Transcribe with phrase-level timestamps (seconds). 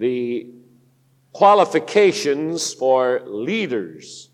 [0.00, 0.46] the
[1.34, 4.30] qualifications for leaders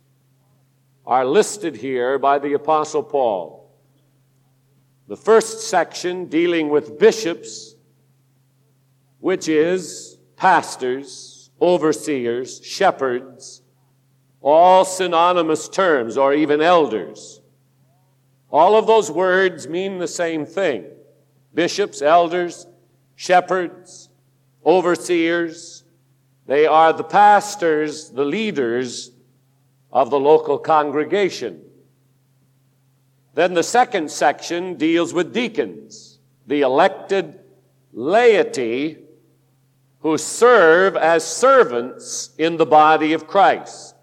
[1.04, 3.76] are listed here by the Apostle Paul.
[5.08, 7.74] The first section dealing with bishops,
[9.18, 13.62] which is pastors, overseers, shepherds,
[14.40, 17.40] all synonymous terms, or even elders.
[18.52, 20.86] All of those words mean the same thing
[21.52, 22.68] bishops, elders,
[23.16, 24.10] shepherds,
[24.66, 25.84] overseers.
[26.46, 29.12] They are the pastors, the leaders
[29.92, 31.62] of the local congregation.
[33.34, 37.38] Then the second section deals with deacons, the elected
[37.92, 38.98] laity
[40.00, 43.94] who serve as servants in the body of Christ.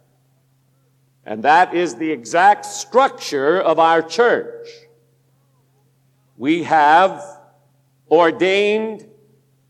[1.25, 4.67] And that is the exact structure of our church.
[6.37, 7.23] We have
[8.11, 9.07] ordained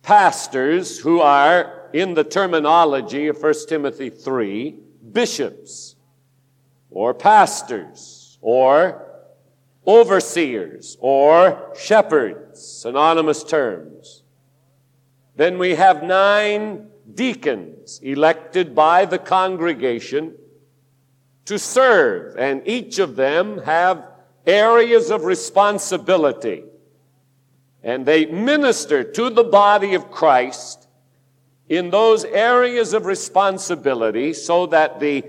[0.03, 4.75] pastors who are, in the terminology of 1 Timothy 3,
[5.11, 5.95] bishops
[6.91, 9.07] or pastors or
[9.87, 14.23] overseers or shepherds, synonymous terms.
[15.35, 20.35] Then we have nine deacons elected by the congregation
[21.45, 24.07] to serve, and each of them have
[24.45, 26.63] areas of responsibility.
[27.83, 30.87] And they minister to the body of Christ
[31.67, 35.25] in those areas of responsibility so that the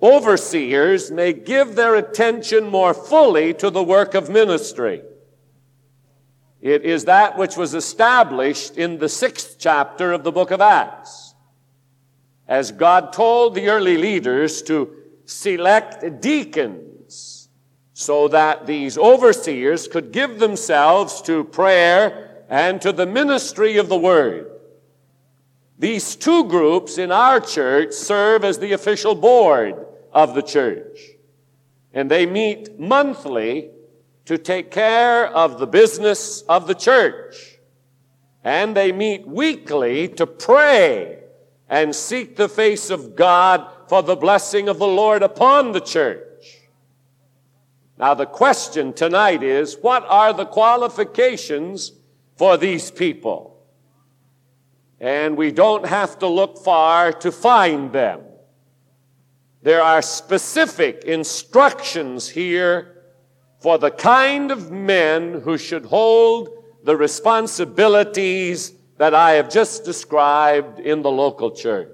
[0.00, 5.02] overseers may give their attention more fully to the work of ministry.
[6.60, 11.34] It is that which was established in the sixth chapter of the book of Acts.
[12.46, 14.94] As God told the early leaders to
[15.24, 16.99] select deacons
[18.00, 23.98] so that these overseers could give themselves to prayer and to the ministry of the
[23.98, 24.50] word.
[25.78, 30.98] These two groups in our church serve as the official board of the church.
[31.92, 33.68] And they meet monthly
[34.24, 37.58] to take care of the business of the church.
[38.42, 41.18] And they meet weekly to pray
[41.68, 46.29] and seek the face of God for the blessing of the Lord upon the church.
[48.00, 51.92] Now, the question tonight is what are the qualifications
[52.34, 53.62] for these people?
[54.98, 58.22] And we don't have to look far to find them.
[59.60, 63.02] There are specific instructions here
[63.58, 66.48] for the kind of men who should hold
[66.82, 71.90] the responsibilities that I have just described in the local church.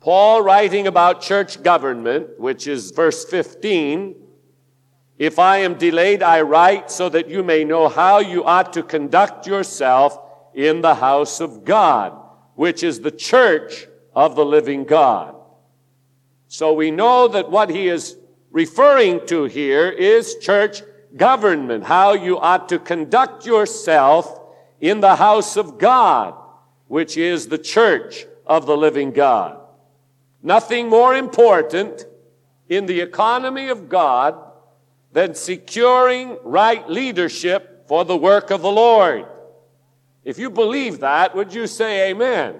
[0.00, 4.24] Paul, writing about church government, which is verse 15,
[5.18, 8.84] if I am delayed, I write so that you may know how you ought to
[8.84, 10.18] conduct yourself
[10.54, 12.16] in the house of God,
[12.54, 15.34] which is the church of the living God.
[16.46, 18.16] So we know that what he is
[18.50, 20.82] referring to here is church
[21.16, 24.40] government, how you ought to conduct yourself
[24.80, 26.34] in the house of God,
[26.86, 29.60] which is the church of the living God.
[30.42, 32.06] Nothing more important
[32.68, 34.47] in the economy of God
[35.12, 39.26] than securing right leadership for the work of the Lord.
[40.24, 42.56] If you believe that, would you say amen?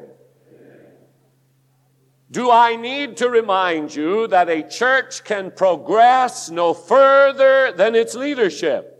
[2.31, 8.15] Do I need to remind you that a church can progress no further than its
[8.15, 8.95] leadership?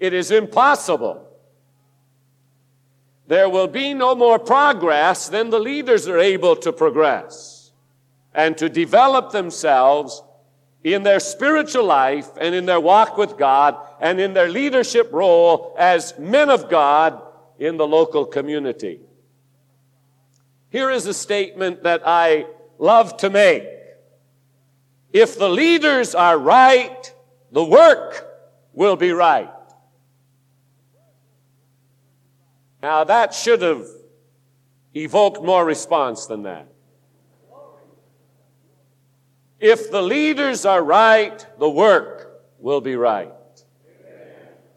[0.00, 1.24] It is impossible.
[3.28, 7.72] There will be no more progress than the leaders are able to progress
[8.34, 10.22] and to develop themselves
[10.84, 15.74] in their spiritual life and in their walk with God and in their leadership role
[15.78, 17.20] as men of God
[17.58, 19.00] in the local community.
[20.70, 22.46] Here is a statement that I
[22.78, 23.64] love to make.
[25.12, 27.12] If the leaders are right,
[27.50, 28.26] the work
[28.72, 29.50] will be right.
[32.82, 33.86] Now that should have
[34.94, 36.68] evoked more response than that.
[39.60, 43.32] If the leaders are right, the work will be right.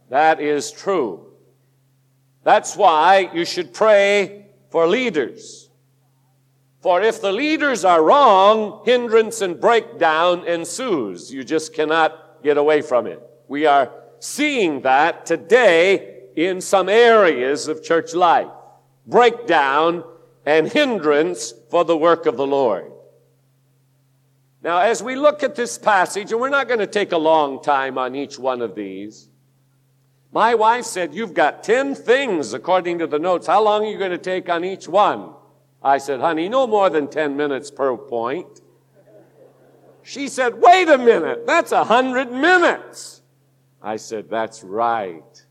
[0.10, 1.28] That is true.
[2.44, 5.70] That's why you should pray for leaders.
[6.82, 11.32] For if the leaders are wrong, hindrance and breakdown ensues.
[11.32, 13.22] You just cannot get away from it.
[13.48, 18.50] We are seeing that today in some areas of church life.
[19.06, 20.04] Breakdown
[20.46, 22.92] and hindrance for the work of the Lord.
[24.64, 27.64] Now, as we look at this passage, and we're not going to take a long
[27.64, 29.28] time on each one of these,
[30.32, 33.48] My wife said, You've got 10 things according to the notes.
[33.48, 35.34] How long are you going to take on each one?
[35.84, 38.62] I said, Honey, no more than 10 minutes per point.
[40.04, 43.22] She said, Wait a minute, that's a hundred minutes.
[43.82, 45.46] I said, That's right.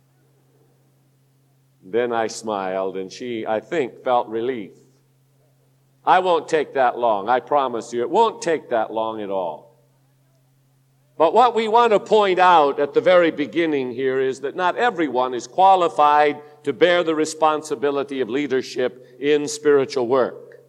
[1.82, 4.72] Then I smiled, and she, I think, felt relief.
[6.05, 7.29] I won't take that long.
[7.29, 9.70] I promise you, it won't take that long at all.
[11.19, 14.76] But what we want to point out at the very beginning here is that not
[14.76, 20.62] everyone is qualified to bear the responsibility of leadership in spiritual work.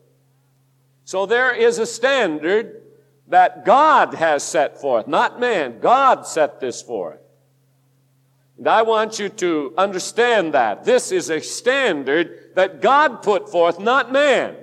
[1.06, 2.82] So there is a standard
[3.28, 5.80] that God has set forth, not man.
[5.80, 7.20] God set this forth.
[8.58, 10.84] And I want you to understand that.
[10.84, 14.56] This is a standard that God put forth, not man.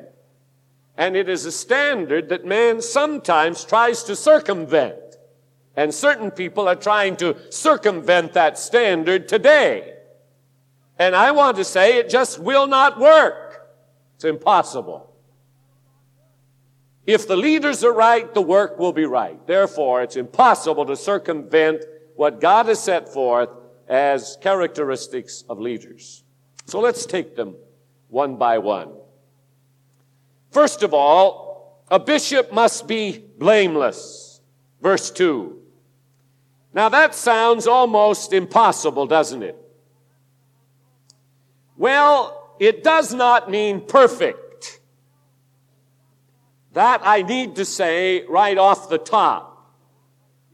[0.98, 4.98] And it is a standard that man sometimes tries to circumvent.
[5.76, 9.94] And certain people are trying to circumvent that standard today.
[10.98, 13.68] And I want to say it just will not work.
[14.16, 15.14] It's impossible.
[17.06, 19.46] If the leaders are right, the work will be right.
[19.46, 21.84] Therefore, it's impossible to circumvent
[22.16, 23.50] what God has set forth
[23.88, 26.24] as characteristics of leaders.
[26.66, 27.54] So let's take them
[28.08, 28.97] one by one.
[30.58, 34.40] First of all, a bishop must be blameless.
[34.82, 35.56] Verse 2.
[36.74, 39.56] Now that sounds almost impossible, doesn't it?
[41.76, 44.80] Well, it does not mean perfect.
[46.72, 49.72] That I need to say right off the top.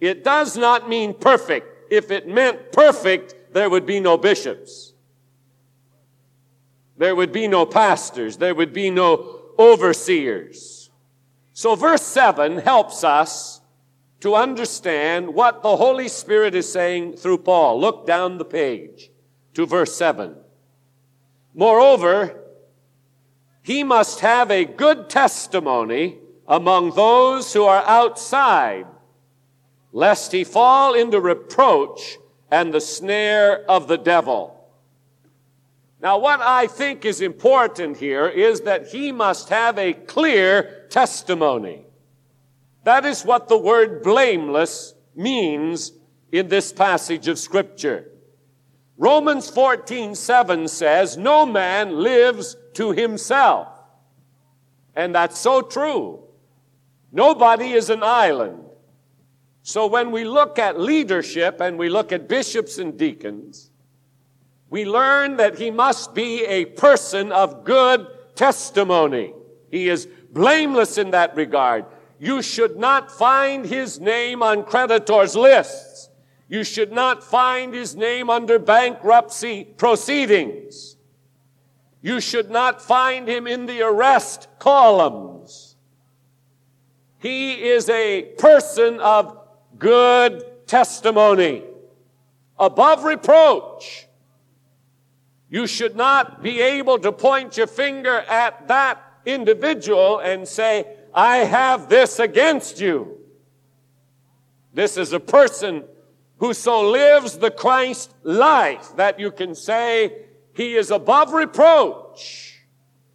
[0.00, 1.90] It does not mean perfect.
[1.90, 4.92] If it meant perfect, there would be no bishops.
[6.98, 8.36] There would be no pastors.
[8.36, 10.90] There would be no overseers.
[11.52, 13.60] So verse 7 helps us
[14.20, 17.80] to understand what the Holy Spirit is saying through Paul.
[17.80, 19.10] Look down the page
[19.54, 20.34] to verse 7.
[21.54, 22.40] Moreover,
[23.62, 28.86] he must have a good testimony among those who are outside,
[29.92, 32.18] lest he fall into reproach
[32.50, 34.53] and the snare of the devil.
[36.04, 41.86] Now, what I think is important here is that he must have a clear testimony.
[42.84, 45.92] That is what the word blameless means
[46.30, 48.10] in this passage of scripture.
[48.98, 53.68] Romans 14, 7 says, no man lives to himself.
[54.94, 56.22] And that's so true.
[57.12, 58.62] Nobody is an island.
[59.62, 63.70] So when we look at leadership and we look at bishops and deacons,
[64.74, 69.32] we learn that he must be a person of good testimony.
[69.70, 71.84] He is blameless in that regard.
[72.18, 76.08] You should not find his name on creditors' lists.
[76.48, 80.96] You should not find his name under bankruptcy proceedings.
[82.02, 85.76] You should not find him in the arrest columns.
[87.20, 89.38] He is a person of
[89.78, 91.62] good testimony,
[92.58, 94.08] above reproach.
[95.54, 101.36] You should not be able to point your finger at that individual and say, I
[101.36, 103.20] have this against you.
[104.72, 105.84] This is a person
[106.38, 110.24] who so lives the Christ life that you can say
[110.56, 112.60] he is above reproach.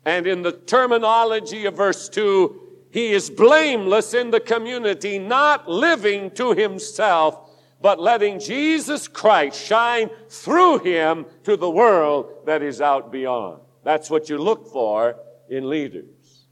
[0.06, 2.58] And in the terminology of verse 2,
[2.90, 7.49] he is blameless in the community, not living to himself,
[7.82, 13.62] but letting Jesus Christ shine through him to the world that is out beyond.
[13.84, 15.16] That's what you look for
[15.50, 16.48] in leaders.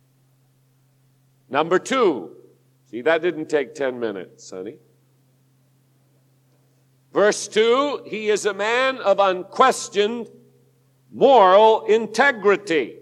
[1.49, 2.35] Number two,
[2.89, 4.77] see, that didn't take 10 minutes, honey.
[7.13, 10.29] Verse 2 He is a man of unquestioned
[11.11, 12.99] moral integrity.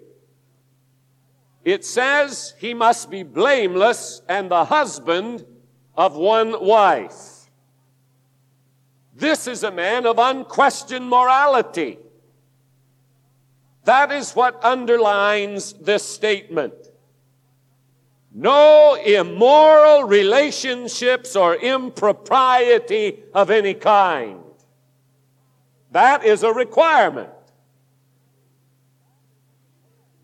[1.63, 5.43] It says he must be blameless and the husband
[5.95, 7.34] of one wife.
[9.15, 11.97] This is a man of unquestioned morality.
[13.85, 16.73] That is what underlines this statement.
[18.33, 24.41] No immoral relationships or impropriety of any kind.
[25.91, 27.29] That is a requirement.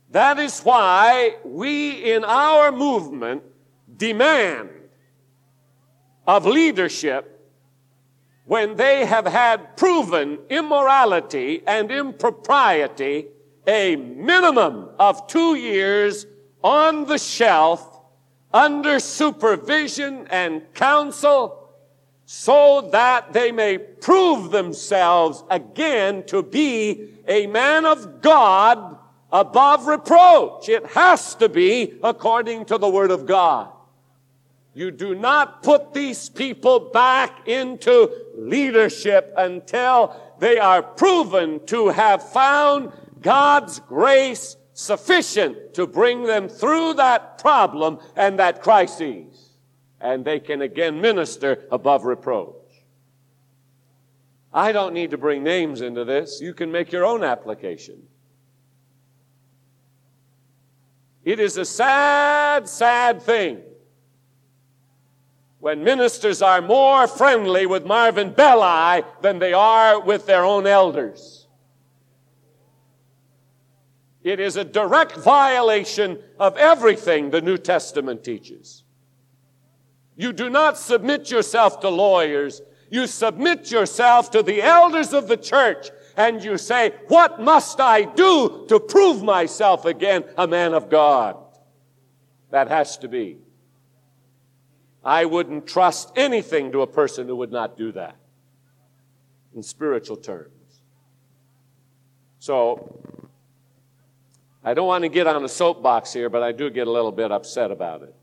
[0.09, 3.43] That is why we in our movement
[3.95, 4.69] demand
[6.27, 7.30] of leadership
[8.51, 13.25] when they have had proven immorality and impropriety
[13.65, 16.25] a minimum of two years
[16.61, 18.01] on the shelf
[18.53, 21.69] under supervision and counsel
[22.25, 28.97] so that they may prove themselves again to be a man of God
[29.31, 30.67] above reproach.
[30.67, 33.71] It has to be according to the Word of God.
[34.73, 42.31] You do not put these people back into leadership until they are proven to have
[42.31, 49.49] found God's grace sufficient to bring them through that problem and that crisis.
[49.99, 52.55] And they can again minister above reproach.
[54.53, 56.39] I don't need to bring names into this.
[56.41, 58.03] You can make your own application.
[61.23, 63.61] It is a sad, sad thing
[65.61, 71.47] when ministers are more friendly with Melvin Belli than they are with their own elders.
[74.23, 78.83] It is a direct violation of everything the New Testament teaches.
[80.15, 82.61] You do not submit yourself to lawyers.
[82.89, 88.03] You submit yourself to the elders of the church and you say, What must I
[88.03, 91.37] do to prove myself again a man of God?
[92.49, 93.37] That has to be.
[95.03, 98.15] I wouldn't trust anything to a person who would not do that
[99.55, 100.51] in spiritual terms.
[102.39, 102.99] So,
[104.63, 107.11] I don't want to get on a soapbox here, but I do get a little
[107.11, 108.15] bit upset about it.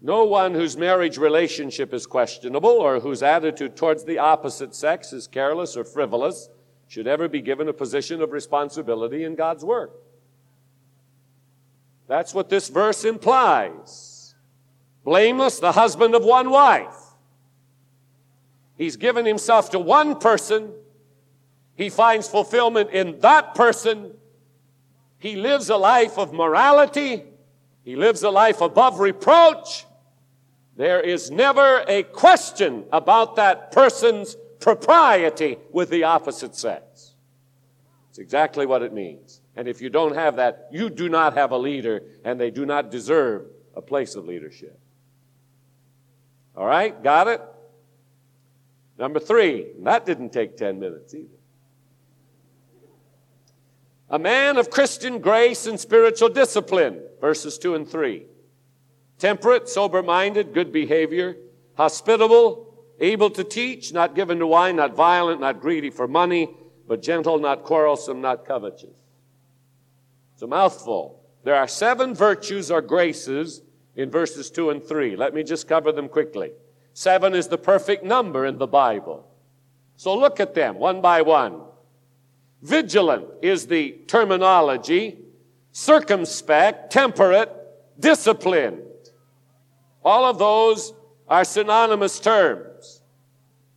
[0.00, 5.26] No one whose marriage relationship is questionable or whose attitude towards the opposite sex is
[5.26, 6.48] careless or frivolous
[6.88, 9.92] should ever be given a position of responsibility in God's work.
[12.08, 14.15] That's what this verse implies
[15.06, 16.96] blameless, the husband of one wife.
[18.76, 20.72] He's given himself to one person.
[21.76, 24.12] He finds fulfillment in that person.
[25.18, 27.22] He lives a life of morality.
[27.84, 29.86] He lives a life above reproach.
[30.76, 37.14] There is never a question about that person's propriety with the opposite sex.
[38.10, 39.40] It's exactly what it means.
[39.54, 42.66] And if you don't have that, you do not have a leader, and they do
[42.66, 43.46] not deserve
[43.76, 44.80] a place of leadership.
[46.56, 47.42] All right, got it?
[48.98, 51.28] Number three, that didn't take 10 minutes either.
[54.08, 58.24] A man of Christian grace and spiritual discipline, verses 2 and 3.
[59.18, 61.36] Temperate, sober minded, good behavior,
[61.74, 66.48] hospitable, able to teach, not given to wine, not violent, not greedy for money,
[66.86, 68.96] but gentle, not quarrelsome, not covetous.
[70.34, 71.22] It's a mouthful.
[71.44, 73.62] There are seven virtues or graces
[73.96, 75.16] in verses 2 and 3.
[75.16, 76.52] Let me just cover them quickly.
[76.92, 79.28] Seven is the perfect number in the Bible.
[79.96, 81.62] So look at them one by one.
[82.62, 85.18] Vigilant is the terminology,
[85.72, 87.50] circumspect, temperate,
[87.98, 88.82] disciplined.
[90.04, 90.92] All of those
[91.28, 93.02] are synonymous terms.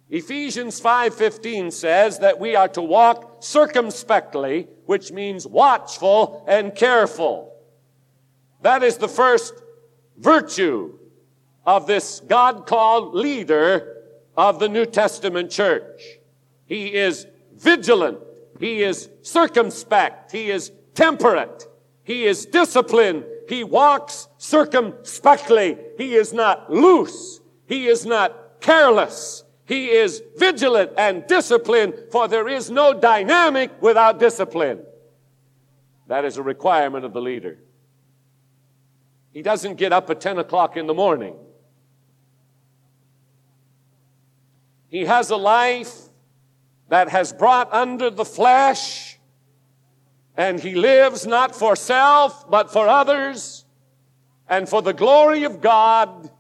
[0.10, 7.54] Ephesians 5:15 says that we are to walk circumspectly, which means watchful and careful.
[8.62, 9.54] That is the first
[10.20, 10.98] virtue
[11.66, 13.98] of this God called leader
[14.36, 16.02] of the New Testament church.
[16.66, 18.20] He is vigilant.
[18.60, 20.32] He is circumspect.
[20.32, 21.68] He is temperate.
[22.04, 23.26] He is disciplined.
[23.48, 25.78] He walks circumspectly.
[25.98, 27.40] He is not loose.
[27.68, 29.44] He is not careless.
[29.66, 34.80] He is vigilant and disciplined, for there is no dynamic without discipline.
[36.08, 37.60] That is a requirement of the leader.
[39.32, 41.36] He doesn't get up at 10 o'clock in the morning.
[44.88, 45.96] He has a life
[46.90, 49.20] that has brought under the flesh,
[50.36, 53.66] and he lives not for self, but for others,
[54.48, 56.32] and for the glory of God,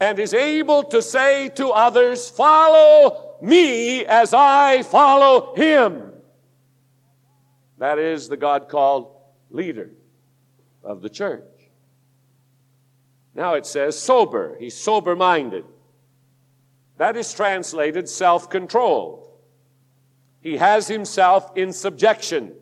[0.00, 6.12] and is able to say to others, Follow me as I follow him.
[7.78, 9.14] That is the God called
[9.50, 9.90] leader
[10.84, 11.44] of the church.
[13.34, 14.56] Now it says sober.
[14.58, 15.64] He's sober minded.
[16.98, 19.28] That is translated self controlled.
[20.40, 22.52] He has himself in subjection.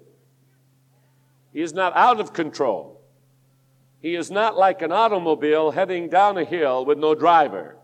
[1.53, 3.01] He is not out of control.
[4.01, 7.77] He is not like an automobile heading down a hill with no driver.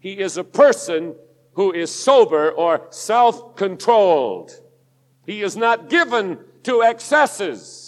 [0.00, 1.14] He is a person
[1.54, 4.50] who is sober or self controlled.
[5.24, 7.83] He is not given to excesses.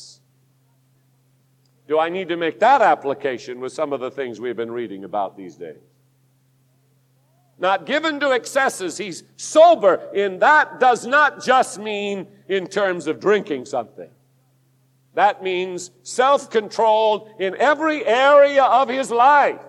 [1.88, 5.04] Do I need to make that application with some of the things we've been reading
[5.04, 5.78] about these days?
[7.58, 8.98] Not given to excesses.
[8.98, 10.10] He's sober.
[10.14, 14.10] And that does not just mean in terms of drinking something.
[15.14, 19.60] That means self controlled in every area of his life.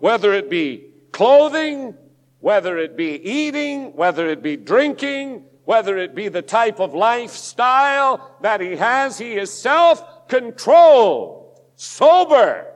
[0.00, 1.94] whether it be clothing,
[2.40, 8.36] whether it be eating, whether it be drinking, whether it be the type of lifestyle
[8.40, 12.66] that he has, he is self controlled, sober.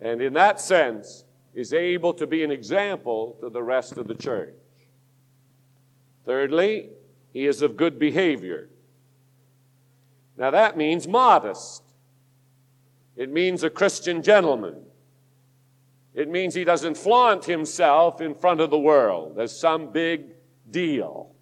[0.00, 4.14] And in that sense, is able to be an example to the rest of the
[4.14, 4.54] church.
[6.24, 6.88] Thirdly,
[7.34, 8.70] he is of good behavior.
[10.38, 11.82] Now that means modest.
[13.14, 14.86] It means a Christian gentleman.
[16.14, 20.35] It means he doesn't flaunt himself in front of the world as some big
[20.70, 21.32] deal.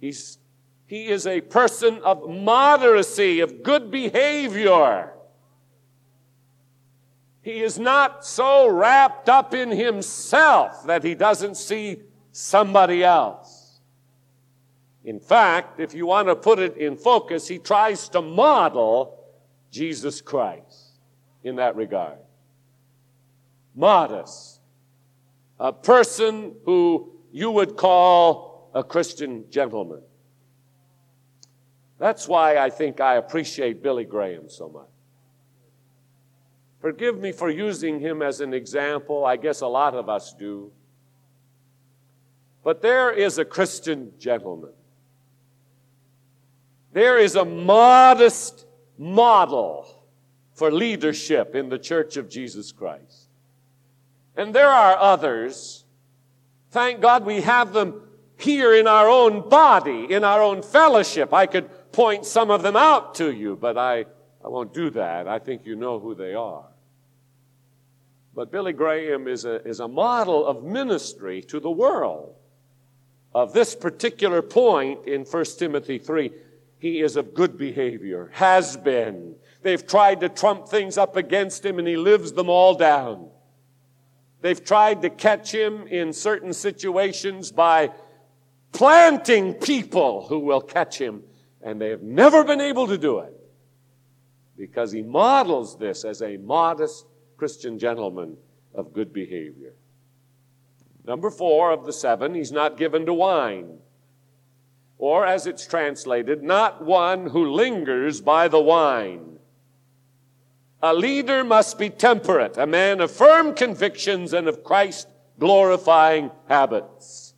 [0.00, 0.38] He's,
[0.86, 5.12] he is a person of moderacy, of good behavior.
[7.42, 11.98] He is not so wrapped up in himself that he doesn't see
[12.32, 13.80] somebody else.
[15.04, 19.16] In fact, if you want to put it in focus, he tries to model
[19.70, 20.98] Jesus Christ
[21.44, 22.18] in that regard.
[23.76, 24.60] Modest.
[25.60, 30.00] A person who you would call a Christian gentleman.
[31.98, 34.88] That's why I think I appreciate Billy Graham so much.
[36.80, 39.26] Forgive me for using him as an example.
[39.26, 40.72] I guess a lot of us do.
[42.64, 44.72] But there is a Christian gentleman.
[46.94, 48.64] There is a modest
[48.96, 49.86] model
[50.54, 53.28] for leadership in the church of Jesus Christ.
[54.38, 55.82] And there are others.
[56.76, 58.02] Thank God we have them
[58.36, 61.32] here in our own body, in our own fellowship.
[61.32, 64.04] I could point some of them out to you, but I
[64.44, 65.26] I won't do that.
[65.26, 66.66] I think you know who they are.
[68.34, 72.34] But Billy Graham is a, is a model of ministry to the world.
[73.34, 76.30] Of this particular point in 1 Timothy 3,
[76.78, 79.36] he is of good behavior, has been.
[79.62, 83.30] They've tried to trump things up against him and he lives them all down.
[84.46, 87.90] They've tried to catch him in certain situations by
[88.70, 91.24] planting people who will catch him,
[91.60, 93.34] and they have never been able to do it
[94.56, 97.06] because he models this as a modest
[97.36, 98.36] Christian gentleman
[98.72, 99.72] of good behavior.
[101.04, 103.78] Number four of the seven, he's not given to wine.
[104.96, 109.35] Or, as it's translated, not one who lingers by the wine.
[110.82, 115.08] A leader must be temperate, a man of firm convictions and of Christ
[115.38, 117.34] glorifying habits.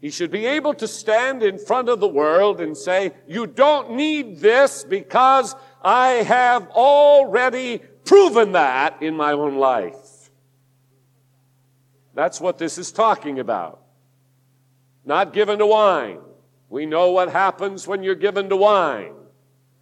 [0.00, 3.92] He should be able to stand in front of the world and say, You don't
[3.92, 10.30] need this because I have already proven that in my own life.
[12.14, 13.80] That's what this is talking about.
[15.04, 16.18] Not given to wine.
[16.68, 19.14] We know what happens when you're given to wine.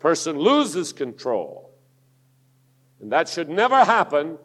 [0.01, 1.71] Person loses control.
[3.01, 4.39] And that should never happen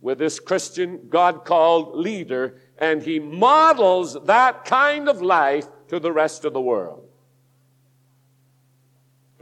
[0.00, 6.12] with this Christian God called leader and he models that kind of life to the
[6.12, 7.04] rest of the world.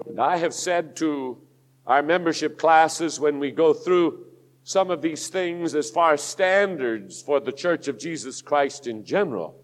[0.07, 1.39] And I have said to
[1.87, 4.25] our membership classes when we go through
[4.65, 9.05] some of these things as far as standards for the Church of Jesus Christ in
[9.05, 9.61] general,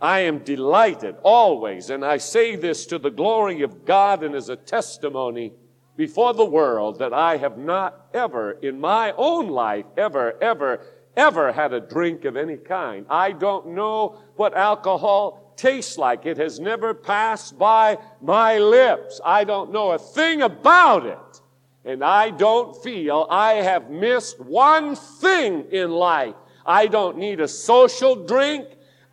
[0.00, 4.48] I am delighted always, and I say this to the glory of God and as
[4.48, 5.52] a testimony
[5.96, 10.80] before the world that I have not ever in my own life ever, ever
[11.16, 13.06] ever had a drink of any kind.
[13.08, 16.26] I don't know what alcohol tastes like.
[16.26, 19.20] It has never passed by my lips.
[19.24, 21.40] I don't know a thing about it.
[21.84, 26.34] And I don't feel I have missed one thing in life.
[26.66, 28.66] I don't need a social drink.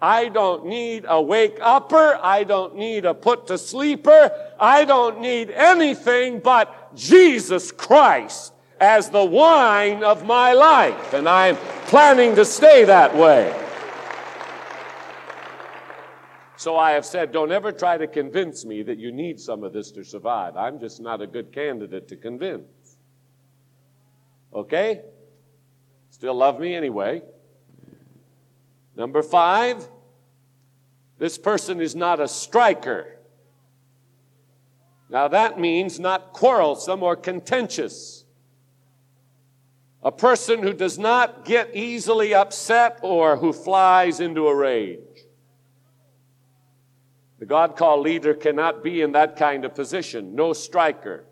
[0.04, 2.20] I don't need a wake upper.
[2.22, 4.32] I don't need a put to sleeper.
[4.60, 11.56] I don't need anything but Jesus Christ as the wine of my life, and I'm
[11.88, 13.58] planning to stay that way.
[16.58, 19.72] So I have said, don't ever try to convince me that you need some of
[19.72, 20.58] this to survive.
[20.58, 22.98] I'm just not a good candidate to convince.
[24.54, 25.00] Okay?
[26.10, 27.22] Still love me anyway.
[28.96, 29.88] Number five,
[31.24, 33.18] this person is not a striker.
[35.10, 38.26] Now that means not quarrelsome or contentious
[40.04, 45.00] a person who does not get easily upset or who flies into a rage.
[47.40, 50.36] The God called leader cannot be in that kind of position.
[50.36, 51.24] No striker.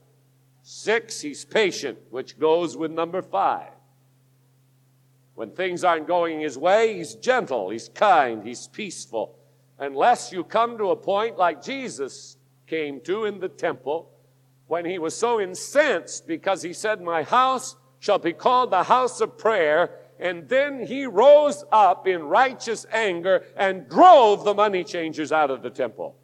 [0.62, 3.74] Six, he's patient, which goes with number five.
[5.36, 9.38] When things aren't going his way, he's gentle, he's kind, he's peaceful.
[9.82, 14.12] Unless you come to a point like Jesus came to in the temple
[14.68, 19.22] when he was so incensed because he said, My house shall be called the house
[19.22, 19.98] of prayer.
[20.20, 25.64] And then he rose up in righteous anger and drove the money changers out of
[25.64, 26.16] the temple.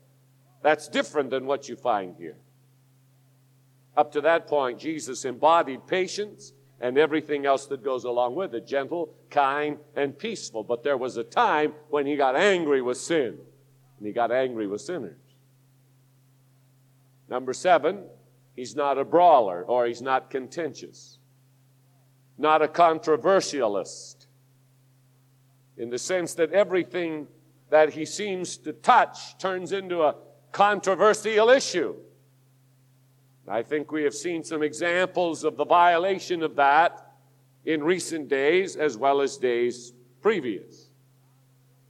[0.62, 2.38] That's different than what you find here.
[3.98, 8.68] Up to that point, Jesus embodied patience and everything else that goes along with it
[8.68, 10.64] gentle, kind, and peaceful.
[10.64, 13.38] But there was a time when he got angry with sin,
[13.98, 15.18] and he got angry with sinners.
[17.30, 18.04] Number seven,
[18.56, 21.20] he's not a brawler or he's not contentious,
[22.38, 24.28] not a controversialist,
[25.78, 27.28] in the sense that everything
[27.70, 30.16] that he seems to touch turns into a
[30.52, 31.96] controversial issue.
[33.48, 37.14] I think we have seen some examples of the violation of that
[37.66, 40.90] in recent days as well as days previous.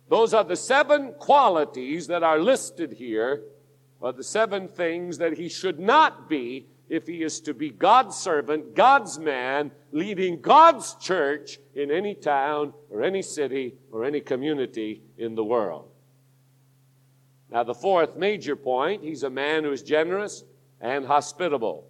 [0.09, 3.43] Those are the seven qualities that are listed here,
[3.99, 8.15] or the seven things that he should not be if he is to be God's
[8.15, 15.01] servant, God's man, leading God's church in any town or any city or any community
[15.17, 15.89] in the world.
[17.51, 20.43] Now, the fourth major point, he's a man who is generous,
[20.81, 21.87] and hospitable.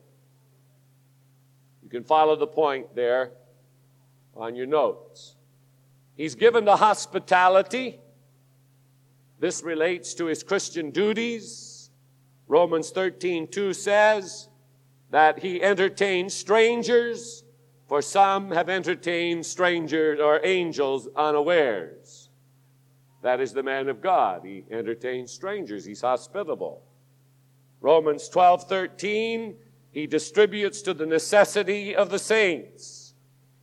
[1.84, 3.32] You can follow the point there
[4.36, 5.36] on your notes.
[6.16, 8.00] He's given to hospitality.
[9.40, 11.92] This relates to his Christian duties.
[12.48, 14.50] Romans 13, 2 says
[15.12, 17.44] that he entertains strangers,
[17.88, 22.30] for some have entertained strangers or angels unawares.
[23.22, 24.42] That is the man of God.
[24.44, 26.87] He entertains strangers, he's hospitable.
[27.82, 29.56] Romans 12 13,
[29.92, 33.14] he distributes to the necessity of the saints.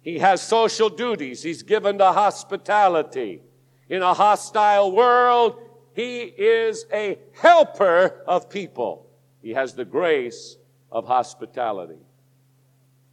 [0.00, 1.42] He has social duties.
[1.42, 3.40] He's given to hospitality.
[3.88, 5.58] In a hostile world,
[5.94, 9.06] he is a helper of people.
[9.42, 10.56] He has the grace
[10.90, 12.00] of hospitality.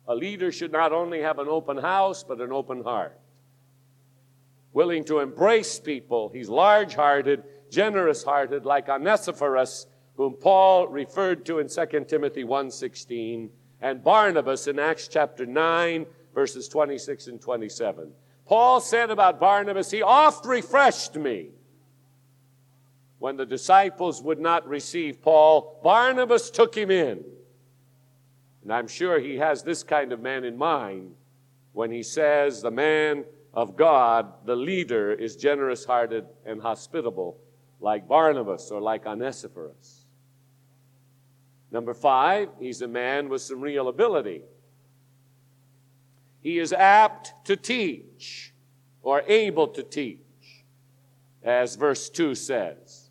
[0.08, 3.18] A leader should not only have an open house, but an open heart.
[4.74, 6.30] Willing to embrace people.
[6.34, 9.86] He's large hearted, generous hearted, like Onesiphorus
[10.22, 13.50] whom Paul referred to in 2 Timothy 1:16,
[13.82, 16.06] and Barnabas in Acts chapter 9
[16.36, 18.14] verses 26 and 27.
[18.46, 21.50] Paul said about Barnabas, he oft refreshed me.
[23.18, 27.26] When the disciples would not receive Paul, Barnabas took him in.
[28.62, 31.16] And I'm sure he has this kind of man in mind
[31.74, 37.40] when he says, The man of God, the leader, is generous hearted and hospitable,
[37.80, 40.01] like Barnabas or like Onesiphorus.
[41.72, 44.42] Number five, he's a man with some real ability.
[46.42, 48.54] He is apt to teach
[49.02, 50.66] or able to teach,
[51.44, 53.10] as verse 2 says.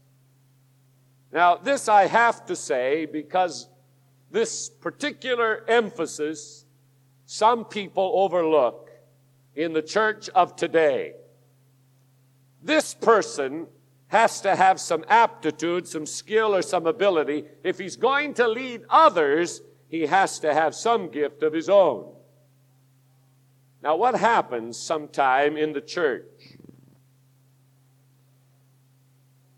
[1.32, 3.68] Now, this I have to say because
[4.30, 6.64] this particular emphasis
[7.26, 8.90] some people overlook
[9.54, 11.12] in the church of today.
[12.60, 13.68] This person
[14.10, 17.44] has to have some aptitude, some skill, or some ability.
[17.62, 22.12] If he's going to lead others, he has to have some gift of his own.
[23.82, 26.58] Now, what happens sometime in the church?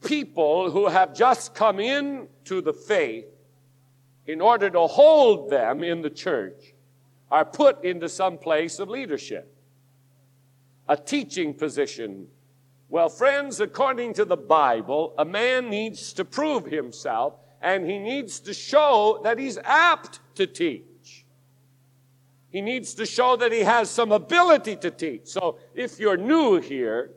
[0.05, 3.25] People who have just come in to the faith
[4.27, 6.75] in order to hold them in the church
[7.31, 9.57] are put into some place of leadership,
[10.87, 12.29] a teaching position,
[12.93, 18.39] well, friends, according to the Bible, a man needs to prove himself and he needs
[18.41, 21.25] to show that he's apt to teach.
[22.51, 25.29] He needs to show that he has some ability to teach.
[25.29, 27.13] So if you're new here,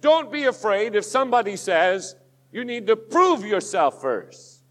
[0.00, 2.14] don't be afraid if somebody says
[2.52, 4.62] you need to prove yourself first.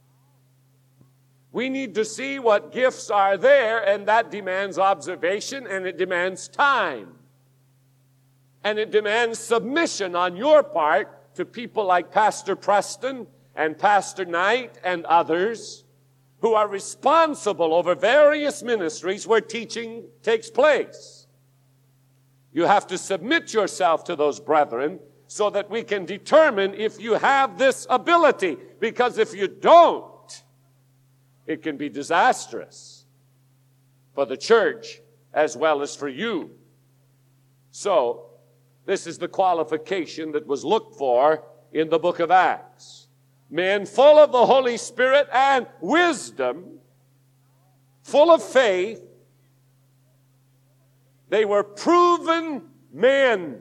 [1.52, 6.48] We need to see what gifts are there, and that demands observation and it demands
[6.48, 7.17] time
[8.68, 13.26] and it demands submission on your part to people like Pastor Preston
[13.56, 15.86] and Pastor Knight and others
[16.42, 21.28] who are responsible over various ministries where teaching takes place.
[22.52, 27.14] You have to submit yourself to those brethren so that we can determine if you
[27.14, 28.58] have this ability.
[28.82, 30.44] Because if you don't,
[31.46, 33.06] it can be disastrous
[34.14, 35.00] for the church
[35.34, 36.52] as well as for you.
[37.72, 38.27] So,
[38.88, 43.10] this is the qualification that was looked for in the book of Acts.
[43.50, 46.80] Men full of the Holy Spirit and wisdom,
[48.02, 49.02] full of faith,
[51.30, 53.60] they were proven men.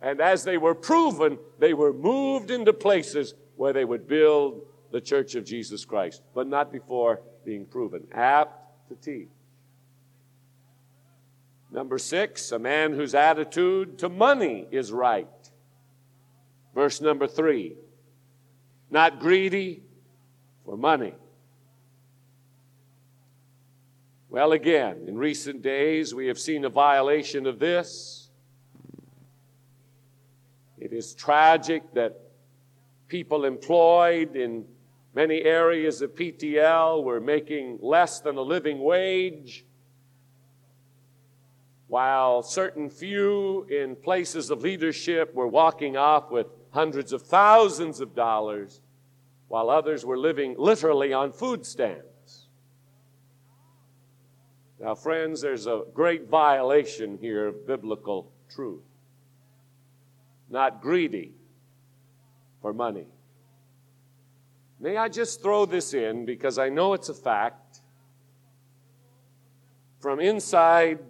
[0.00, 5.00] And as they were proven, they were moved into places where they would build the
[5.02, 8.06] church of Jesus Christ, but not before being proven.
[8.12, 9.28] Apt to teach.
[11.72, 15.28] Number six, a man whose attitude to money is right.
[16.74, 17.76] Verse number three,
[18.90, 19.82] not greedy
[20.64, 21.14] for money.
[24.28, 28.30] Well, again, in recent days, we have seen a violation of this.
[30.78, 32.18] It is tragic that
[33.08, 34.64] people employed in
[35.14, 39.64] many areas of PTL were making less than a living wage,
[41.90, 48.14] while certain few in places of leadership were walking off with hundreds of thousands of
[48.14, 48.80] dollars,
[49.48, 52.46] while others were living literally on food stamps.
[54.78, 58.84] Now, friends, there's a great violation here of biblical truth.
[60.48, 61.32] Not greedy
[62.62, 63.08] for money.
[64.78, 67.80] May I just throw this in because I know it's a fact
[69.98, 71.00] from inside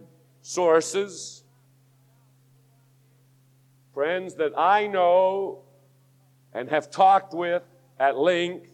[0.51, 1.45] sources,
[3.95, 5.63] friends that I know
[6.53, 7.63] and have talked with
[8.01, 8.69] at length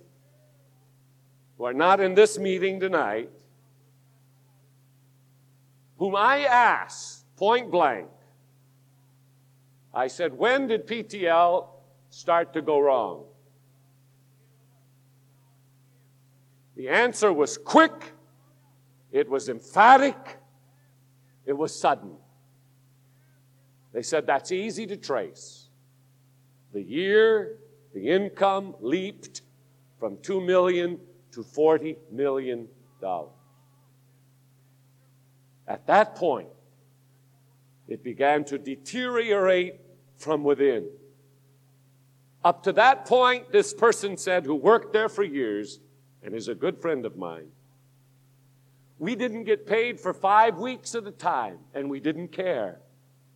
[1.58, 3.30] who are not in this meeting tonight,
[5.98, 8.08] whom I asked point blank,
[9.92, 11.66] I said, When did PTL
[12.08, 13.24] start to go wrong?
[16.74, 18.12] The answer was quick,
[19.12, 20.35] it was emphatic,
[21.46, 22.16] it was sudden.
[23.92, 25.68] They said that's easy to trace.
[26.72, 27.56] The year
[27.94, 29.40] the income leaped
[29.98, 31.00] from 2 million
[31.32, 32.68] to 40 million
[33.00, 33.30] dollars.
[35.66, 36.48] At that point,
[37.88, 39.80] it began to deteriorate
[40.16, 40.88] from within.
[42.44, 45.80] Up to that point, this person said, who worked there for years
[46.22, 47.48] and is a good friend of mine,
[48.98, 52.80] we didn't get paid for five weeks at a time, and we didn't care.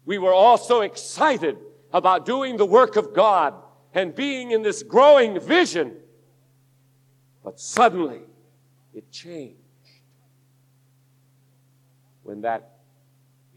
[0.07, 1.59] We were all so excited
[1.93, 3.55] about doing the work of God
[3.93, 5.97] and being in this growing vision.
[7.45, 8.21] But suddenly,
[8.95, 9.57] it changed.
[12.23, 12.81] When that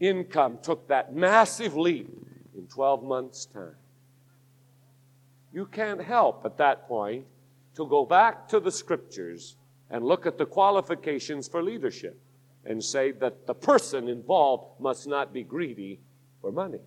[0.00, 2.10] income took that massive leap
[2.56, 3.76] in 12 months' time.
[5.52, 7.26] You can't help at that point
[7.76, 9.56] to go back to the scriptures
[9.90, 12.18] and look at the qualifications for leadership
[12.64, 16.00] and say that the person involved must not be greedy
[16.40, 16.80] for money.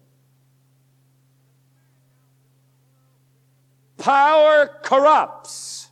[3.97, 5.89] Power corrupts.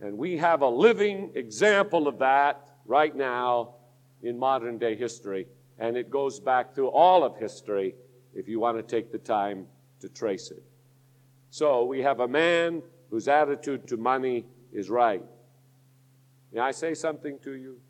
[0.00, 3.74] And we have a living example of that right now
[4.22, 5.46] in modern day history.
[5.78, 7.94] And it goes back through all of history
[8.34, 9.66] if you want to take the time
[10.00, 10.62] to trace it.
[11.50, 15.22] So we have a man whose attitude to money is right.
[16.52, 17.80] May I say something to you?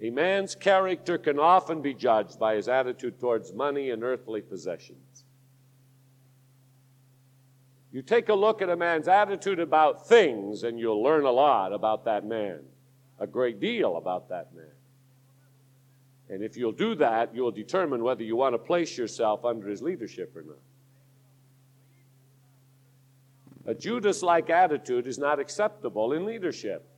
[0.00, 5.24] A man's character can often be judged by his attitude towards money and earthly possessions.
[7.92, 11.72] You take a look at a man's attitude about things, and you'll learn a lot
[11.72, 12.60] about that man,
[13.18, 14.66] a great deal about that man.
[16.28, 19.80] And if you'll do that, you'll determine whether you want to place yourself under his
[19.80, 20.58] leadership or not.
[23.66, 26.88] A Judas like attitude is not acceptable in leadership.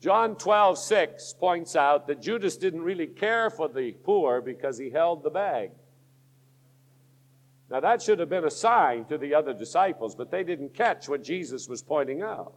[0.00, 4.90] John 12, 6 points out that Judas didn't really care for the poor because he
[4.90, 5.70] held the bag.
[7.70, 11.08] Now, that should have been a sign to the other disciples, but they didn't catch
[11.08, 12.54] what Jesus was pointing out.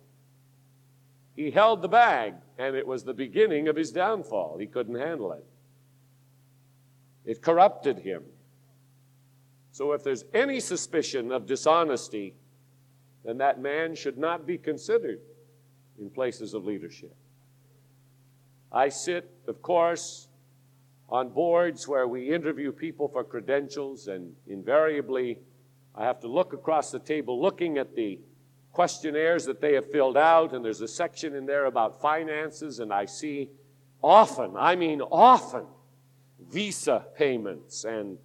[1.35, 4.57] He held the bag, and it was the beginning of his downfall.
[4.57, 5.45] He couldn't handle it,
[7.25, 8.23] it corrupted him.
[9.73, 12.35] So, if there's any suspicion of dishonesty,
[13.23, 15.19] then that man should not be considered
[15.99, 17.15] in places of leadership.
[18.71, 20.27] I sit, of course,
[21.09, 25.39] on boards where we interview people for credentials, and invariably
[25.93, 28.19] I have to look across the table looking at the
[28.71, 32.93] questionnaires that they have filled out, and there's a section in there about finances, and
[32.93, 33.49] I see
[34.01, 35.65] often, I mean often,
[36.49, 38.17] Visa payments and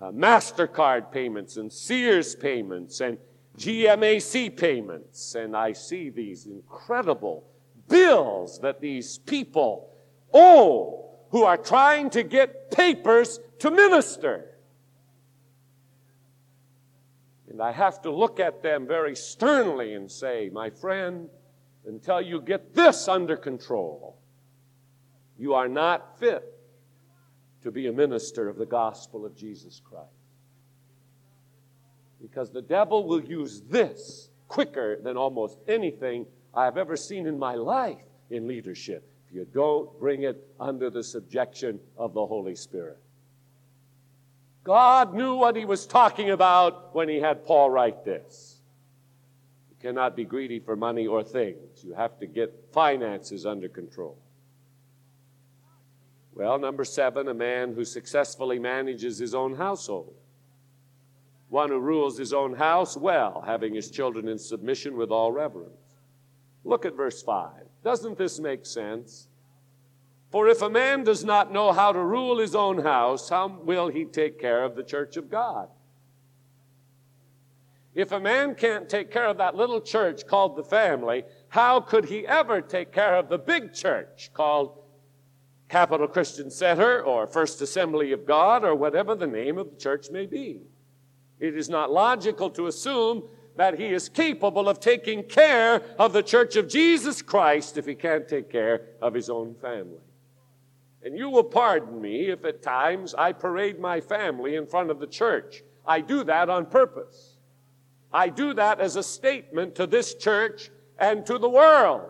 [0.00, 3.18] uh, MasterCard payments and Sears payments and
[3.58, 7.44] GMAC payments, and I see these incredible
[7.88, 9.90] bills that these people
[10.32, 14.48] owe who are trying to get papers to minister.
[17.48, 21.28] And I have to look at them very sternly and say, my friend,
[21.86, 24.18] until you get this under control,
[25.38, 26.44] you are not fit
[27.62, 30.21] to be a minister of the gospel of Jesus Christ.
[32.22, 37.38] Because the devil will use this quicker than almost anything I have ever seen in
[37.38, 42.54] my life in leadership if you don't bring it under the subjection of the Holy
[42.54, 42.98] Spirit.
[44.64, 48.60] God knew what he was talking about when he had Paul write this.
[49.70, 51.82] You cannot be greedy for money or things.
[51.82, 54.16] You have to get finances under control.
[56.34, 60.14] Well, number seven, a man who successfully manages his own household.
[61.52, 65.98] One who rules his own house well, having his children in submission with all reverence.
[66.64, 67.50] Look at verse 5.
[67.84, 69.28] Doesn't this make sense?
[70.30, 73.88] For if a man does not know how to rule his own house, how will
[73.88, 75.68] he take care of the church of God?
[77.94, 82.06] If a man can't take care of that little church called the family, how could
[82.06, 84.78] he ever take care of the big church called
[85.68, 90.10] Capital Christian Center or First Assembly of God or whatever the name of the church
[90.10, 90.62] may be?
[91.42, 93.24] It is not logical to assume
[93.56, 97.96] that he is capable of taking care of the church of Jesus Christ if he
[97.96, 99.98] can't take care of his own family.
[101.02, 105.00] And you will pardon me if at times I parade my family in front of
[105.00, 105.64] the church.
[105.84, 107.38] I do that on purpose.
[108.12, 112.08] I do that as a statement to this church and to the world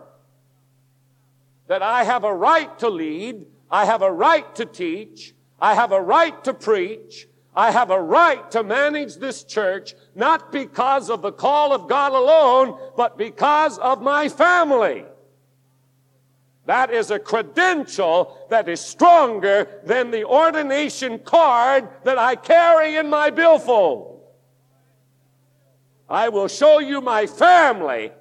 [1.65, 5.91] that I have a right to lead, I have a right to teach, I have
[5.91, 11.21] a right to preach, I have a right to manage this church, not because of
[11.21, 15.05] the call of God alone, but because of my family.
[16.65, 23.09] That is a credential that is stronger than the ordination card that I carry in
[23.09, 24.21] my billfold.
[26.09, 28.11] I will show you my family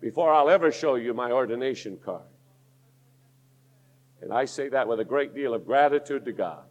[0.00, 2.22] before I'll ever show you my ordination card.
[4.22, 6.65] And I say that with a great deal of gratitude to God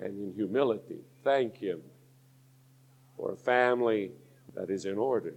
[0.00, 1.00] and in humility.
[1.22, 1.80] Thank Him
[3.16, 4.12] for a family
[4.54, 5.34] that is in order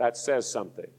[0.00, 0.90] that says something.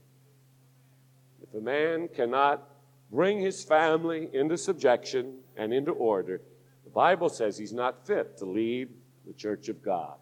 [1.41, 2.69] If a man cannot
[3.12, 6.39] bring his family into subjection and into order,
[6.84, 8.89] the Bible says he's not fit to lead
[9.26, 10.17] the church of God.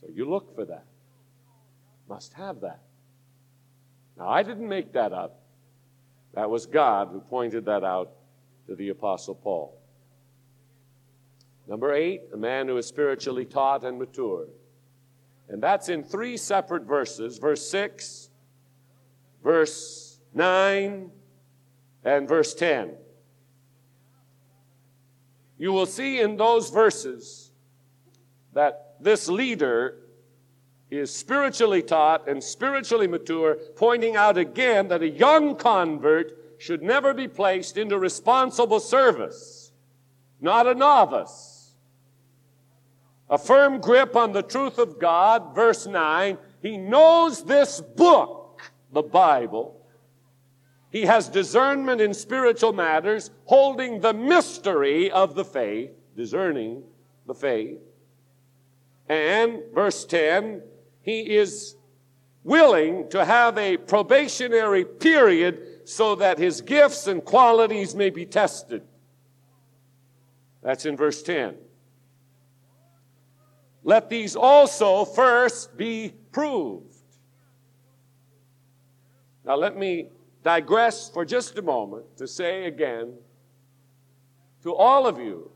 [0.00, 0.86] So you look for that.
[2.08, 2.82] Must have that.
[4.16, 5.42] Now, I didn't make that up.
[6.34, 8.12] That was God who pointed that out
[8.66, 9.78] to the Apostle Paul.
[11.68, 14.46] Number eight, a man who is spiritually taught and mature.
[15.48, 18.30] And that's in three separate verses verse 6,
[19.42, 21.10] verse 9,
[22.04, 22.94] and verse 10.
[25.58, 27.50] You will see in those verses
[28.52, 29.98] that this leader
[30.90, 37.14] is spiritually taught and spiritually mature, pointing out again that a young convert should never
[37.14, 39.72] be placed into responsible service,
[40.40, 41.56] not a novice
[43.28, 45.54] a firm grip on the truth of God.
[45.54, 49.80] Verse 9, he knows this book, the Bible.
[50.90, 56.84] He has discernment in spiritual matters, holding the mystery of the faith, discerning
[57.26, 57.78] the faith.
[59.08, 60.62] And verse 10,
[61.02, 61.76] he is
[62.44, 68.82] willing to have a probationary period so that his gifts and qualities may be tested.
[70.60, 71.54] That's in verse 10.
[73.84, 76.92] Let these also first be proved.
[79.44, 80.08] Now, let me
[80.42, 83.14] digress for just a moment to say again
[84.64, 85.52] to all of you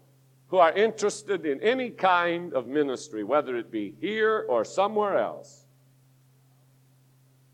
[0.46, 5.66] who are interested in any kind of ministry, whether it be here or somewhere else,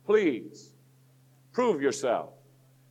[0.04, 0.74] please
[1.52, 2.35] prove yourself.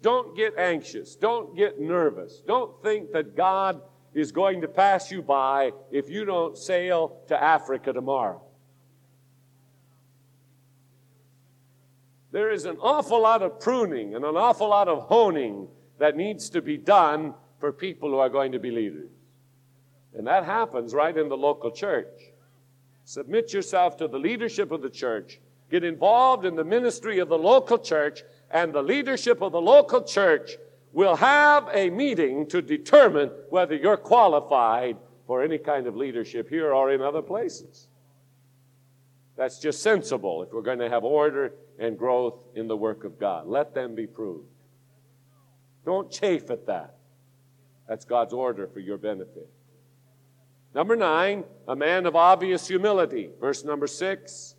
[0.05, 1.15] Don't get anxious.
[1.15, 2.43] Don't get nervous.
[2.45, 3.81] Don't think that God
[4.13, 8.39] is going to pass you by if you don't sail to Africa tomorrow.
[12.31, 16.51] There is an awful lot of pruning and an awful lot of honing that needs
[16.51, 19.09] to be done for people who are going to be leaders.
[20.15, 22.13] And that happens right in the local church.
[23.05, 25.39] Submit yourself to the leadership of the church.
[25.71, 28.21] Get involved in the ministry of the local church,
[28.51, 30.57] and the leadership of the local church
[30.93, 36.73] will have a meeting to determine whether you're qualified for any kind of leadership here
[36.73, 37.87] or in other places.
[39.35, 43.19] That's just sensible if we're going to have order and growth in the work of
[43.19, 43.47] God.
[43.47, 44.47] Let them be proved.
[45.83, 46.95] Don't chafe at that.
[47.87, 49.49] That's God's order for your benefit.
[50.73, 53.29] Number nine, a man of obvious humility.
[53.39, 54.55] Verse number six,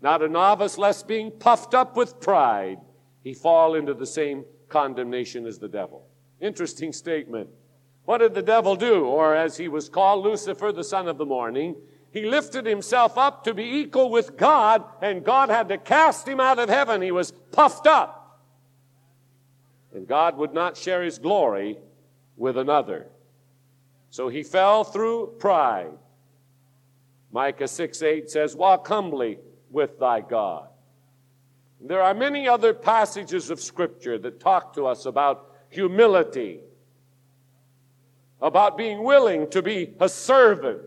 [0.00, 2.78] not a novice, lest being puffed up with pride,
[3.22, 6.06] he fall into the same condemnation as the devil.
[6.40, 7.48] Interesting statement.
[8.04, 9.04] What did the devil do?
[9.04, 11.76] Or as he was called, Lucifer, the son of the morning,
[12.10, 16.40] he lifted himself up to be equal with God, and God had to cast him
[16.40, 17.02] out of heaven.
[17.02, 18.40] He was puffed up.
[19.92, 21.78] And God would not share his glory
[22.36, 23.08] with another.
[24.10, 25.92] So he fell through pride.
[27.30, 29.38] Micah 6 8 says, Walk humbly
[29.70, 30.68] with thy God.
[31.80, 36.60] There are many other passages of Scripture that talk to us about humility,
[38.40, 40.82] about being willing to be a servant.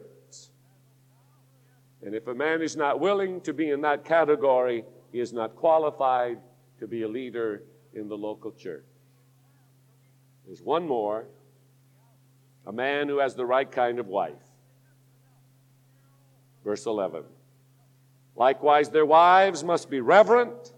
[2.03, 5.55] And if a man is not willing to be in that category, he is not
[5.55, 6.39] qualified
[6.79, 7.63] to be a leader
[7.93, 8.85] in the local church.
[10.45, 11.25] There's one more
[12.65, 14.33] a man who has the right kind of wife.
[16.63, 17.23] Verse 11.
[18.35, 20.73] Likewise, their wives must be reverent,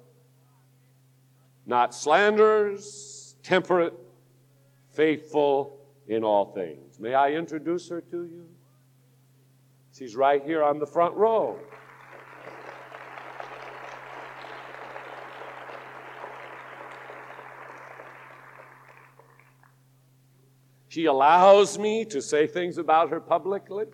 [1.65, 3.93] not slanderers, temperate,
[4.91, 6.99] faithful in all things.
[6.99, 8.47] May I introduce her to you?
[9.93, 11.59] She's right here on the front row.
[20.89, 23.85] She allows me to say things about her publicly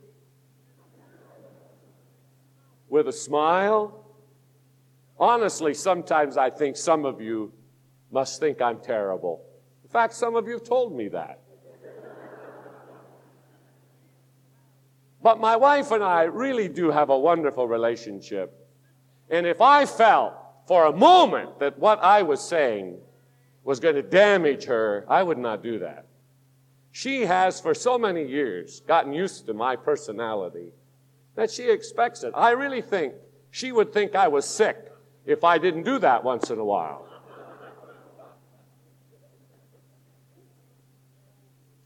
[2.89, 4.05] with a smile.
[5.17, 7.53] Honestly, sometimes I think some of you
[8.11, 9.45] must think I'm terrible.
[9.83, 11.39] In fact, some of you have told me that.
[15.21, 18.53] But my wife and I really do have a wonderful relationship.
[19.29, 20.33] And if I felt
[20.67, 22.99] for a moment that what I was saying
[23.63, 26.05] was going to damage her, I would not do that.
[26.91, 30.71] She has, for so many years, gotten used to my personality
[31.35, 32.31] that she expects it.
[32.33, 33.13] I really think
[33.51, 34.91] she would think I was sick
[35.25, 37.08] if I didn't do that once in a while.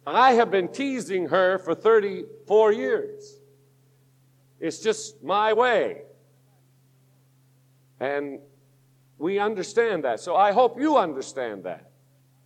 [0.06, 3.40] I have been teasing her for 34 years.
[4.60, 6.04] It's just my way.
[8.00, 8.40] And
[9.18, 10.20] we understand that.
[10.20, 11.92] So I hope you understand that.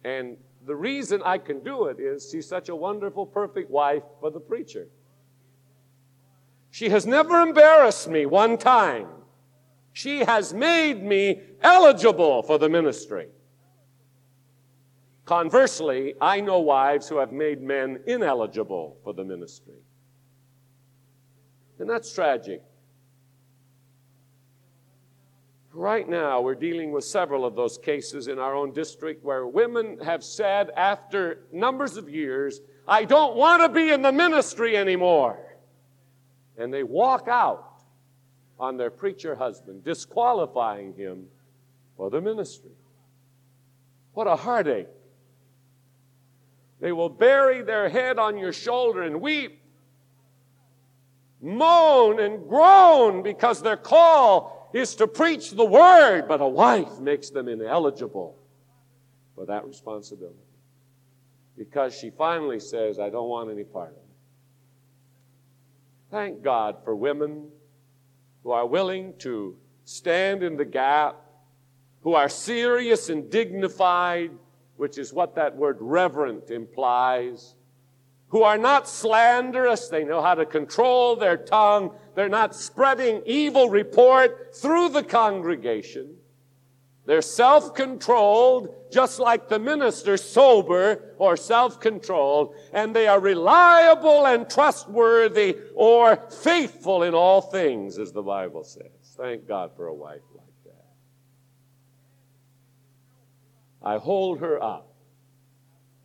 [0.04, 4.30] And the reason I can do it is she's such a wonderful, perfect wife for
[4.30, 4.88] the preacher.
[6.70, 9.08] She has never embarrassed me one time.
[9.94, 13.30] She has made me eligible for the ministry.
[15.28, 19.76] Conversely, I know wives who have made men ineligible for the ministry.
[21.80, 22.62] And that's tragic.
[25.74, 30.00] Right now, we're dealing with several of those cases in our own district where women
[30.00, 35.58] have said, after numbers of years, I don't want to be in the ministry anymore.
[36.58, 37.84] And they walk out
[38.58, 41.26] on their preacher husband, disqualifying him
[41.98, 42.72] for the ministry.
[44.14, 44.88] What a heartache.
[46.80, 49.62] They will bury their head on your shoulder and weep,
[51.42, 57.30] moan and groan because their call is to preach the word, but a wife makes
[57.30, 58.38] them ineligible
[59.36, 60.38] for that responsibility.
[61.58, 64.04] Because she finally says, I don't want any part of it.
[66.12, 67.48] Thank God for women
[68.44, 71.16] who are willing to stand in the gap,
[72.02, 74.32] who are serious and dignified
[74.78, 77.56] which is what that word reverent implies,
[78.30, 79.88] who are not slanderous.
[79.88, 81.96] They know how to control their tongue.
[82.16, 86.16] They're not spreading evil report through the congregation.
[87.06, 94.28] They're self controlled, just like the minister, sober or self controlled, and they are reliable
[94.28, 99.16] and trustworthy or faithful in all things, as the Bible says.
[99.16, 100.22] Thank God for a wife
[103.88, 104.94] I hold her up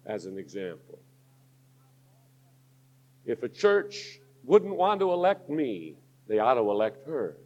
[0.07, 1.01] as an example.
[3.27, 5.97] If a church wouldn't want to elect me,
[6.29, 7.37] they ought to elect her.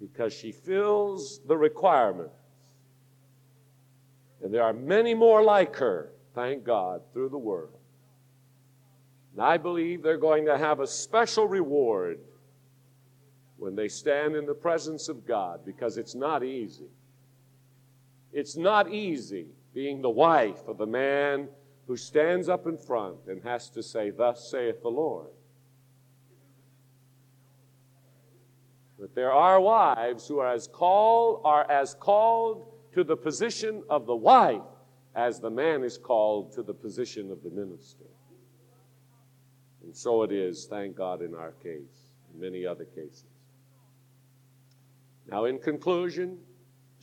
[0.00, 2.34] Because she fills the requirements.
[4.42, 7.78] And there are many more like her, thank God, through the world.
[9.32, 12.18] And I believe they're going to have a special reward
[13.58, 16.88] when they stand in the presence of God because it's not easy.
[18.36, 21.48] It's not easy being the wife of the man
[21.86, 25.30] who stands up in front and has to say, Thus saith the Lord.
[29.00, 34.04] But there are wives who are as called are as called to the position of
[34.04, 34.60] the wife
[35.14, 38.04] as the man is called to the position of the minister.
[39.82, 43.24] And so it is, thank God, in our case, and many other cases.
[45.26, 46.36] Now, in conclusion,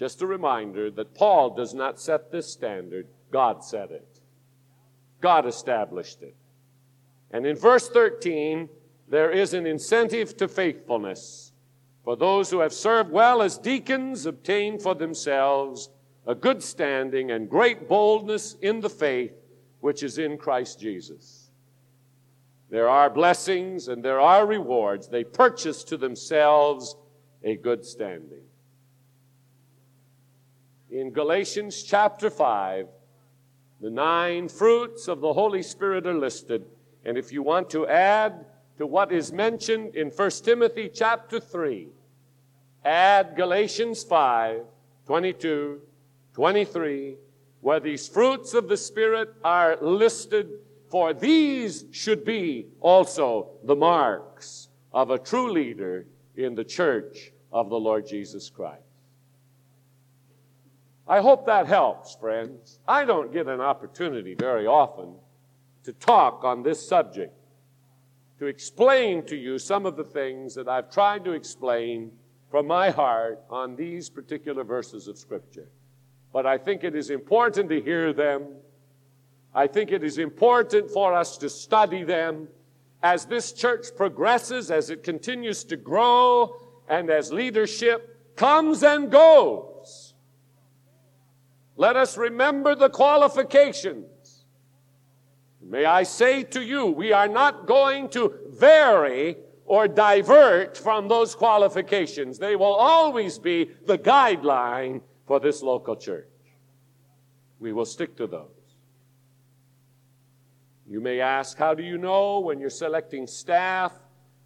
[0.04, 4.20] just a reminder that Paul does not set this standard, God set it.
[5.22, 6.36] God established it.
[7.32, 8.68] And in verse 13,
[9.08, 11.54] there is an incentive to faithfulness.
[12.04, 15.90] For those who have served well as deacons obtain for themselves
[16.28, 19.32] a good standing and great boldness in the faith
[19.80, 21.50] which is in Christ Jesus.
[22.70, 25.08] There are blessings and there are rewards.
[25.08, 26.98] They purchase to themselves
[27.42, 28.44] a good standing.
[30.94, 32.88] In Galatians chapter 5,
[33.82, 36.68] the nine fruits of the Holy Spirit are listed.
[37.04, 38.46] And if you want to add
[38.78, 41.88] to what is mentioned in 1 Timothy chapter 3,
[42.86, 44.66] add Galatians 5
[45.08, 45.82] 22,
[46.36, 47.16] 23,
[47.62, 50.48] where these fruits of the Spirit are listed,
[50.92, 57.72] for these should be also the marks of a true leader in the church of
[57.72, 58.93] the Lord Jesus Christ.
[61.08, 62.80] I hope that helps, friends.
[62.88, 65.16] I don't get an opportunity very often
[65.84, 67.34] to talk on this subject,
[68.40, 72.12] to explain to you some of the things that I've tried to explain
[72.50, 75.68] from my heart on these particular verses of Scripture.
[76.32, 78.48] But I think it is important to hear them.
[79.54, 82.48] I think it is important for us to study them
[83.02, 86.56] as this church progresses, as it continues to grow,
[86.88, 89.73] and as leadership comes and goes.
[91.76, 94.14] Let us remember the qualifications
[95.74, 101.36] May I say to you, we are not going to vary or divert from those
[101.36, 102.38] qualifications.
[102.38, 106.28] They will always be the guideline for this local church.
[107.60, 108.50] We will stick to those.
[110.86, 113.94] You may ask, how do you know when you're selecting staff,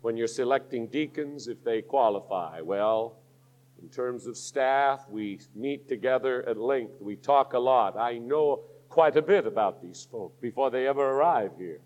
[0.01, 2.61] when you're selecting deacons, if they qualify?
[2.61, 3.17] Well,
[3.81, 7.01] in terms of staff, we meet together at length.
[7.01, 7.97] We talk a lot.
[7.97, 11.79] I know quite a bit about these folk before they ever arrive here.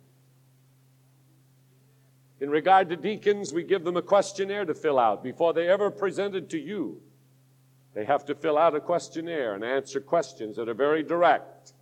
[2.40, 5.92] In regard to deacons, we give them a questionnaire to fill out before they ever
[5.92, 7.02] presented to you.
[7.94, 11.74] They have to fill out a questionnaire and answer questions that are very direct,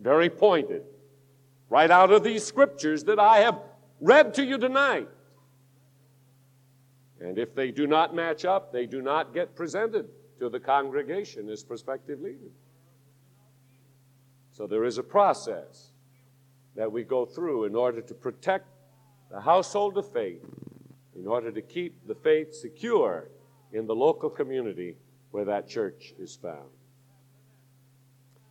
[0.00, 0.82] very pointed,
[1.68, 3.60] right out of these scriptures that I have
[4.00, 5.08] read to you tonight.
[7.22, 10.08] And if they do not match up, they do not get presented
[10.40, 12.52] to the congregation as prospective leaders.
[14.50, 15.92] So there is a process
[16.74, 18.66] that we go through in order to protect
[19.30, 20.44] the household of faith,
[21.16, 23.28] in order to keep the faith secure
[23.72, 24.96] in the local community
[25.30, 26.68] where that church is found.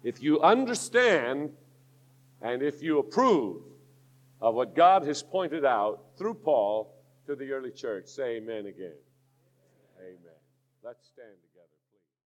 [0.04, 1.52] If you understand
[2.42, 3.64] and if you approve
[4.40, 6.96] of what God has pointed out through Paul
[7.26, 8.98] to the early church, say amen again.
[10.00, 10.40] Amen.
[10.84, 11.38] Let's stand